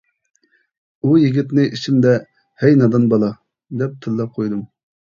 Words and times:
ئۇ 1.03 1.11
يىگىتنى 1.25 1.67
ئىچىمدە 1.75 2.15
«ھەي 2.65 2.81
نادان 2.83 3.09
بالا» 3.15 3.33
دەپ 3.85 3.99
تىللاپ 4.05 4.35
قويدۇم. 4.41 4.69